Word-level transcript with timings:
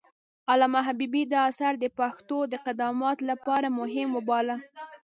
علامه 0.51 0.81
حبيبي 0.87 1.23
دا 1.33 1.39
اثر 1.51 1.73
د 1.79 1.85
پښتو 1.99 2.37
د 2.51 2.53
قدامت 2.65 3.17
لپاره 3.29 3.67
مهم 3.79 4.09
وباله. 4.17 4.57